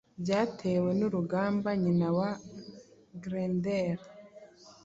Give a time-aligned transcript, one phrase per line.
[0.23, 2.29] Byatewe nurugamba nyina wa
[3.23, 3.99] Grendel